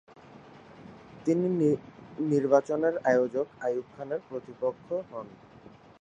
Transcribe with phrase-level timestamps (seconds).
[1.25, 1.47] তিনি
[2.29, 5.27] নির্বাচনের আয়োজক আইয়ুব খানের প্রতিপক্ষ হন।